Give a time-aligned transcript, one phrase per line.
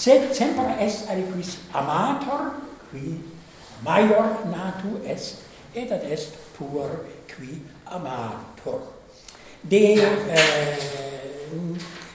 [0.00, 2.56] sed sempre est aliquis amator,
[2.90, 3.20] qui
[3.84, 5.36] maior natu est,
[5.74, 6.88] et ad est pur
[7.28, 8.80] qui amator.
[9.62, 10.78] De, eh,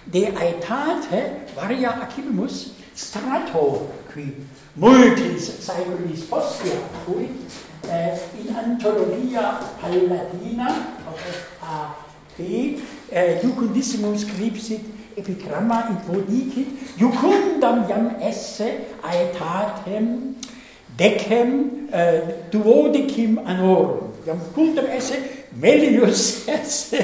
[0.08, 4.34] de aetate varia acibimus strato, qui
[4.76, 7.30] multis saeculis postea, qui
[7.88, 10.74] eh, in antologia palladina,
[11.62, 11.96] a
[12.36, 12.80] P,
[13.12, 14.82] eh, jucundissimus scripsit
[15.16, 16.68] επικράμμα υποδίκη
[17.00, 18.68] ιουκούνταμ iam esse
[19.10, 20.06] aetatem
[20.98, 21.50] decem
[21.92, 24.12] eh, ε, duodecim anorum.
[24.26, 25.18] Iam quundam esse
[25.62, 26.22] melius
[26.58, 27.00] esse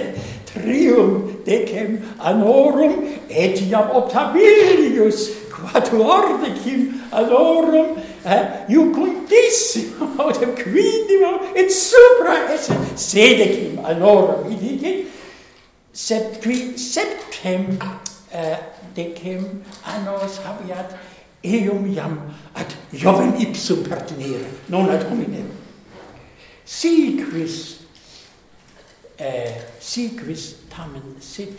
[0.46, 1.12] trium
[1.46, 2.94] decem anorum
[3.30, 5.20] et iam optabilius
[5.54, 6.82] quatuordecim
[7.12, 14.42] anorum eh, iucundissimum autem quindimum et supra esse sedecim anorum.
[14.54, 15.08] idicit
[15.94, 18.58] septui septem uh,
[18.96, 20.96] decem annos habiat
[21.44, 22.18] eum iam
[22.54, 25.50] ad jovem ipsum pertinere, non ad hominem.
[26.66, 27.80] Si quis,
[29.18, 31.58] eh, si quis tamen sit,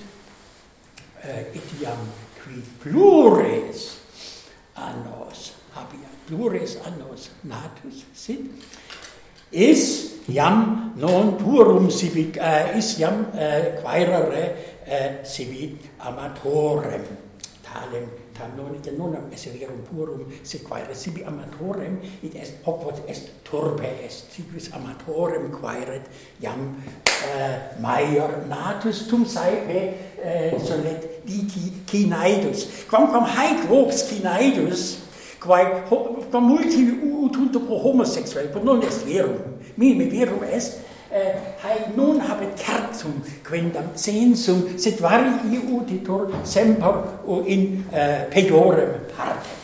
[1.22, 2.06] eh, etiam
[2.42, 3.98] qui plures
[4.74, 8.40] annos habiat, plures annos natus sit,
[9.50, 14.44] is iam non purum sibi uh, eh, is iam uh, eh, quaerere
[14.86, 17.02] uh, eh, sibi amatorem.
[17.62, 22.82] Talem tam non et non esse verum purum sit quaere sibi amatorem it est hoc
[22.82, 24.30] quod est turbe est.
[24.30, 26.06] Siquis amatorem quaeret
[26.40, 26.76] iam
[27.34, 32.86] uh, maior natus tum saepe uh, solet dici cinaidus.
[32.88, 35.00] Quam haec vox cinaidus
[35.40, 35.82] quae
[36.30, 42.20] quam multi utunto pro homosexuel quod non est verum minime virum est, eh, hai nun
[42.20, 47.04] habet certum, quendam sensum sed vari iuditur semper
[47.46, 49.61] in eh, peiorem partem.